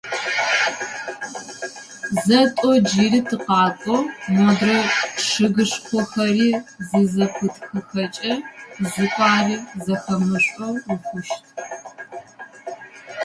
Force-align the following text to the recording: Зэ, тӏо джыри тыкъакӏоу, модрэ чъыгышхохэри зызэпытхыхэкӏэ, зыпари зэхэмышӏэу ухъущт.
Зэ, 2.25 2.39
тӏо 2.59 2.71
джыри 2.85 3.21
тыкъакӏоу, 3.29 4.01
модрэ 4.41 4.77
чъыгышхохэри 5.29 6.49
зызэпытхыхэкӏэ, 6.87 8.05
зыпари 8.93 9.57
зэхэмышӏэу 9.85 10.75
ухъущт. 10.93 11.43